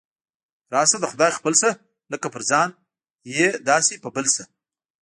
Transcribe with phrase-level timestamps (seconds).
[0.73, 1.69] راشه د خدای خپل شه،
[2.11, 2.69] لکه په ځان
[3.35, 4.43] یې داسې په بل شه.